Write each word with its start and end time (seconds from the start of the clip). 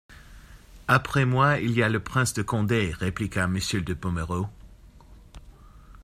Après 0.87 1.25
moi, 1.25 1.59
il 1.59 1.73
y 1.73 1.83
a 1.83 1.87
le 1.87 1.99
prince 1.99 2.33
de 2.33 2.41
Condé, 2.41 2.91
répliqua 2.91 3.45
Monsieur 3.45 3.83
de 3.83 3.93
Pomereux. 3.93 4.47